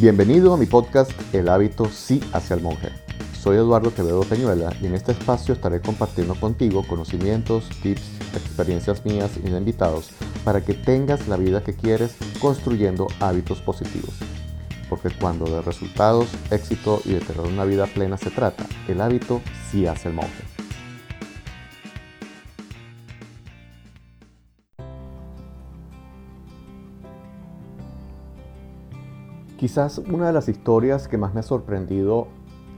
[0.00, 2.90] Bienvenido a mi podcast El hábito sí hacia el monje.
[3.36, 9.32] Soy Eduardo Quevedo Peñuela y en este espacio estaré compartiendo contigo conocimientos, tips, experiencias mías
[9.36, 10.10] y de invitados
[10.44, 14.14] para que tengas la vida que quieres construyendo hábitos positivos.
[14.88, 19.42] Porque cuando de resultados, éxito y de tener una vida plena se trata, el hábito
[19.68, 20.47] sí hace el monje.
[29.58, 32.28] Quizás una de las historias que más me ha sorprendido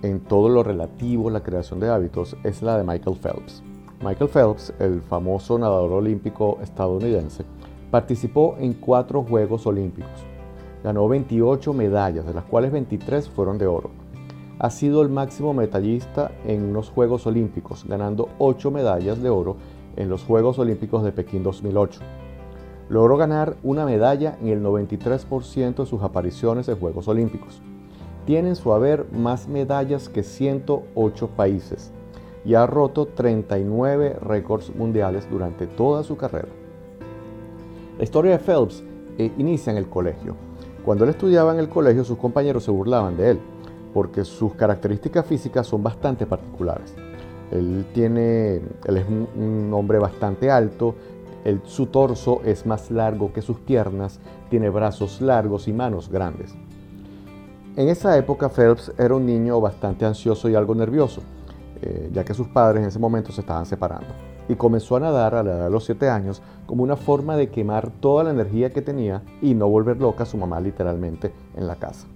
[0.01, 3.62] en todo lo relativo a la creación de hábitos es la de Michael Phelps.
[4.02, 7.45] Michael Phelps, el famoso nadador olímpico estadounidense,
[7.91, 10.24] participó en cuatro Juegos Olímpicos.
[10.83, 13.91] Ganó 28 medallas, de las cuales 23 fueron de oro.
[14.59, 19.57] Ha sido el máximo medallista en los Juegos Olímpicos, ganando 8 medallas de oro
[19.97, 22.01] en los Juegos Olímpicos de Pekín 2008
[22.91, 27.63] logró ganar una medalla en el 93% de sus apariciones en Juegos Olímpicos.
[28.27, 31.93] Tiene en su haber más medallas que 108 países
[32.45, 36.49] y ha roto 39 récords mundiales durante toda su carrera.
[37.96, 38.83] La historia de Phelps
[39.18, 40.35] eh, inicia en el colegio.
[40.85, 43.41] Cuando él estudiaba en el colegio, sus compañeros se burlaban de él,
[43.95, 46.95] porque sus características físicas son bastante particulares.
[47.52, 50.95] Él, tiene, él es un hombre bastante alto,
[51.65, 56.55] su torso es más largo que sus piernas, tiene brazos largos y manos grandes.
[57.77, 61.23] En esa época Phelps era un niño bastante ansioso y algo nervioso,
[61.80, 64.09] eh, ya que sus padres en ese momento se estaban separando,
[64.49, 67.49] y comenzó a nadar a la edad de los 7 años como una forma de
[67.49, 71.66] quemar toda la energía que tenía y no volver loca a su mamá literalmente en
[71.66, 72.06] la casa.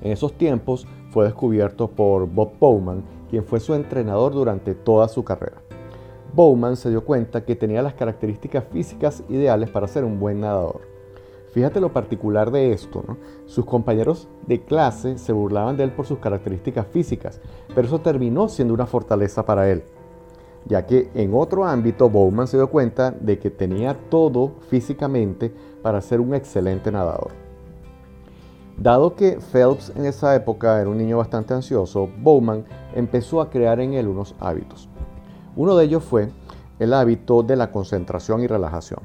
[0.00, 5.22] En esos tiempos fue descubierto por Bob Bowman, quien fue su entrenador durante toda su
[5.22, 5.58] carrera.
[6.32, 10.82] Bowman se dio cuenta que tenía las características físicas ideales para ser un buen nadador.
[11.52, 13.02] Fíjate lo particular de esto,
[13.46, 17.40] Sus compañeros de clase se burlaban de él por sus características físicas,
[17.74, 19.82] pero eso terminó siendo una fortaleza para él,
[20.66, 25.52] ya que en otro ámbito Bowman se dio cuenta de que tenía todo físicamente
[25.82, 27.32] para ser un excelente nadador.
[28.76, 33.80] Dado que Phelps en esa época era un niño bastante ansioso, Bowman empezó a crear
[33.80, 34.88] en él unos hábitos.
[35.56, 36.30] Uno de ellos fue
[36.78, 39.00] el hábito de la concentración y relajación.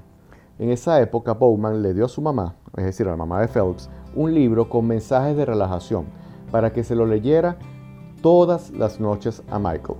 [0.59, 3.47] En esa época, Bowman le dio a su mamá, es decir, a la mamá de
[3.47, 6.05] Phelps, un libro con mensajes de relajación
[6.51, 7.57] para que se lo leyera
[8.21, 9.97] todas las noches a Michael.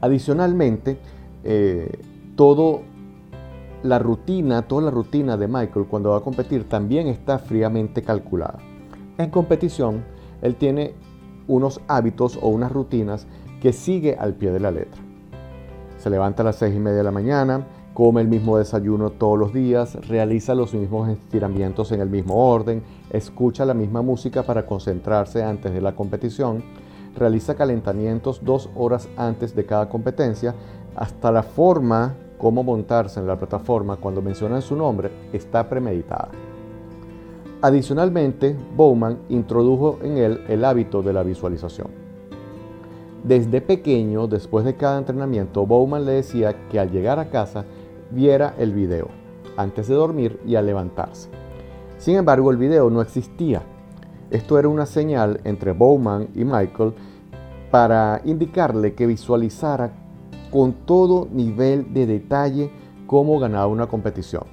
[0.00, 0.98] Adicionalmente,
[1.44, 2.00] eh,
[2.36, 2.82] todo
[3.82, 8.58] la rutina, toda la rutina de Michael cuando va a competir también está fríamente calculada.
[9.18, 10.04] En competición,
[10.40, 10.94] él tiene
[11.48, 13.26] unos hábitos o unas rutinas
[13.60, 15.00] que sigue al pie de la letra.
[15.98, 19.38] Se levanta a las seis y media de la mañana, come el mismo desayuno todos
[19.38, 24.64] los días, realiza los mismos estiramientos en el mismo orden, escucha la misma música para
[24.64, 26.64] concentrarse antes de la competición,
[27.16, 30.54] realiza calentamientos dos horas antes de cada competencia,
[30.96, 36.30] hasta la forma como montarse en la plataforma cuando mencionan su nombre está premeditada.
[37.60, 41.99] Adicionalmente, Bowman introdujo en él el hábito de la visualización.
[43.24, 47.66] Desde pequeño, después de cada entrenamiento, Bowman le decía que al llegar a casa
[48.10, 49.08] viera el video
[49.56, 51.28] antes de dormir y al levantarse.
[51.98, 53.62] Sin embargo, el video no existía.
[54.30, 56.94] Esto era una señal entre Bowman y Michael
[57.70, 59.92] para indicarle que visualizara
[60.50, 62.70] con todo nivel de detalle
[63.06, 64.44] cómo ganaba una competición.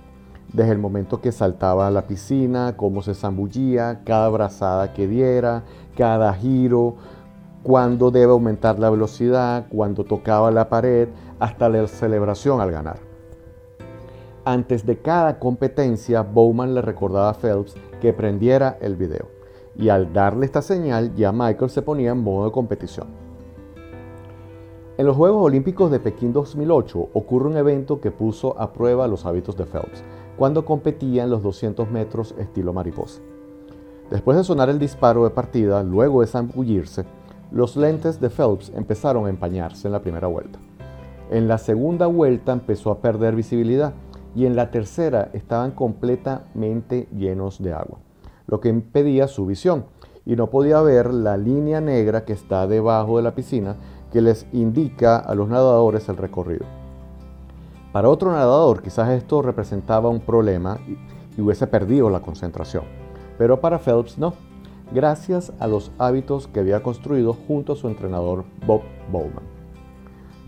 [0.51, 5.63] Desde el momento que saltaba a la piscina, cómo se zambullía, cada brazada que diera,
[5.95, 6.95] cada giro,
[7.67, 12.99] cuándo debe aumentar la velocidad, cuando tocaba la pared, hasta la celebración al ganar.
[14.45, 19.27] Antes de cada competencia, Bowman le recordaba a Phelps que prendiera el video,
[19.75, 23.07] y al darle esta señal ya Michael se ponía en modo de competición.
[24.97, 29.25] En los Juegos Olímpicos de Pekín 2008 ocurre un evento que puso a prueba los
[29.25, 30.05] hábitos de Phelps,
[30.37, 33.19] cuando competía en los 200 metros estilo mariposa.
[34.09, 37.03] Después de sonar el disparo de partida, luego de zambullirse,
[37.51, 40.59] los lentes de Phelps empezaron a empañarse en la primera vuelta.
[41.29, 43.93] En la segunda vuelta empezó a perder visibilidad
[44.35, 47.99] y en la tercera estaban completamente llenos de agua,
[48.47, 49.85] lo que impedía su visión
[50.25, 53.75] y no podía ver la línea negra que está debajo de la piscina
[54.11, 56.65] que les indica a los nadadores el recorrido.
[57.91, 60.79] Para otro nadador quizás esto representaba un problema
[61.37, 62.83] y hubiese perdido la concentración,
[63.37, 64.33] pero para Phelps no
[64.91, 68.81] gracias a los hábitos que había construido junto a su entrenador Bob
[69.11, 69.43] Bowman.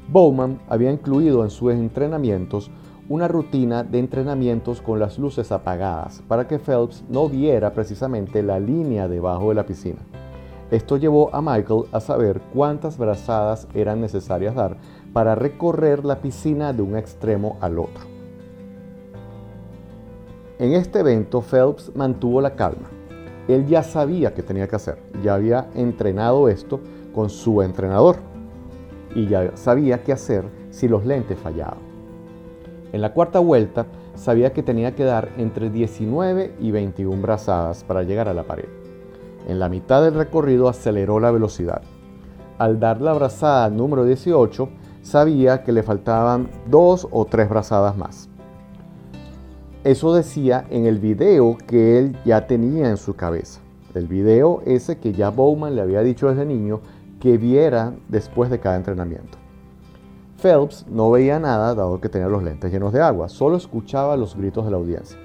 [0.08, 2.72] Bowman había incluido en sus entrenamientos
[3.10, 8.60] una rutina de entrenamientos con las luces apagadas para que Phelps no viera precisamente la
[8.60, 10.00] línea debajo de la piscina.
[10.72, 14.78] Esto llevó a Michael a saber cuántas brazadas eran necesarias dar
[15.14, 18.04] para recorrer la piscina de un extremo al otro.
[20.60, 22.99] En este evento Phelps mantuvo la calma.
[23.50, 26.80] Él ya sabía qué tenía que hacer, ya había entrenado esto
[27.16, 28.18] con su entrenador
[29.16, 31.80] y ya sabía qué hacer si los lentes fallaban.
[32.94, 38.04] En la cuarta vuelta sabía que tenía que dar entre 19 y 21 brazadas para
[38.04, 38.70] llegar a la pared.
[39.48, 41.82] En la mitad del recorrido aceleró la velocidad.
[42.60, 44.70] Al dar la brazada número 18,
[45.02, 48.29] sabía que le faltaban dos o tres brazadas más.
[49.86, 53.62] Eso decía en el video que él ya tenía en su cabeza.
[53.94, 56.82] El video ese que ya Bowman le había dicho desde niño
[57.22, 59.38] que viera después de cada entrenamiento.
[60.36, 64.36] Phelps no veía nada dado que tenía los lentes llenos de agua, solo escuchaba los
[64.36, 65.18] gritos de la audiencia.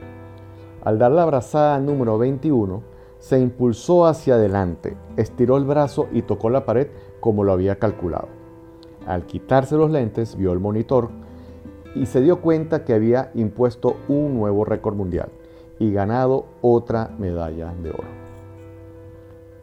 [0.85, 2.81] Al dar la brazada número 21,
[3.19, 6.87] se impulsó hacia adelante, estiró el brazo y tocó la pared
[7.19, 8.29] como lo había calculado.
[9.05, 11.11] Al quitarse los lentes, vio el monitor
[11.95, 15.29] y se dio cuenta que había impuesto un nuevo récord mundial
[15.79, 18.25] y ganado otra medalla de oro.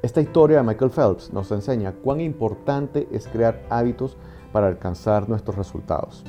[0.02, 4.18] Esta historia de Michael Phelps nos enseña cuán importante es crear hábitos
[4.52, 6.24] para alcanzar nuestros resultados.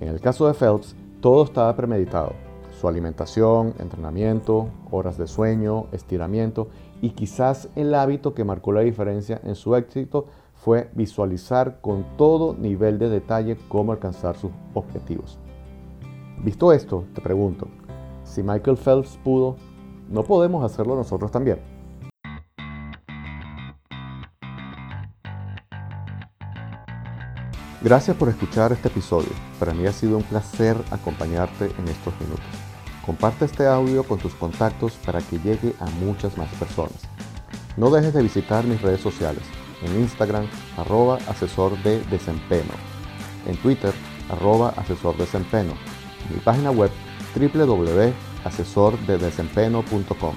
[0.00, 2.32] En el caso de Phelps, todo estaba premeditado.
[2.72, 6.68] Su alimentación, entrenamiento, horas de sueño, estiramiento
[7.00, 10.26] y quizás el hábito que marcó la diferencia en su éxito
[10.64, 15.38] fue visualizar con todo nivel de detalle cómo alcanzar sus objetivos.
[16.38, 17.66] Visto esto, te pregunto,
[18.22, 19.56] si Michael Phelps pudo,
[20.08, 21.58] ¿no podemos hacerlo nosotros también?
[27.82, 29.30] Gracias por escuchar este episodio.
[29.58, 32.46] Para mí ha sido un placer acompañarte en estos minutos.
[33.04, 37.00] Comparte este audio con tus contactos para que llegue a muchas más personas.
[37.76, 39.42] No dejes de visitar mis redes sociales.
[39.84, 40.46] En Instagram,
[40.76, 42.74] arroba asesor de desempeño.
[43.46, 43.92] En Twitter,
[44.30, 45.72] arroba asesor de desempeño.
[46.28, 46.92] En mi página web,
[47.34, 50.34] www.asesordedesempeño.com.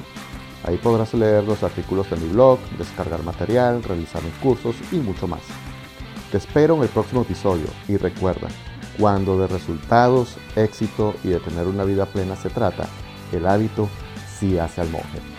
[0.64, 5.28] Ahí podrás leer los artículos de mi blog, descargar material, realizar mis cursos y mucho
[5.28, 5.42] más.
[6.32, 8.48] Te espero en el próximo episodio y recuerda,
[9.00, 12.88] cuando de resultados, éxito y de tener una vida plena se trata,
[13.32, 13.88] el hábito
[14.40, 15.35] sí hace al monje.